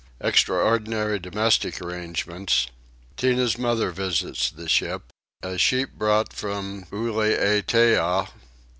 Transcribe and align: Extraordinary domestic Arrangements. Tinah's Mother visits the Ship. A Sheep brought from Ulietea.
Extraordinary 0.19 1.19
domestic 1.19 1.79
Arrangements. 1.79 2.65
Tinah's 3.17 3.59
Mother 3.59 3.91
visits 3.91 4.49
the 4.49 4.67
Ship. 4.67 5.03
A 5.43 5.59
Sheep 5.59 5.91
brought 5.91 6.33
from 6.33 6.85
Ulietea. 6.91 8.27